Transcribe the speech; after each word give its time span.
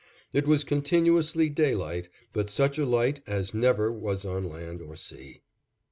It 0.33 0.47
was 0.47 0.63
continuously 0.63 1.47
daylight, 1.47 2.09
but 2.33 2.49
such 2.49 2.79
a 2.79 2.87
light 2.87 3.21
as 3.27 3.53
never 3.53 3.91
was 3.91 4.25
on 4.25 4.45
land 4.49 4.81
or 4.81 4.95
sea. 4.95 5.43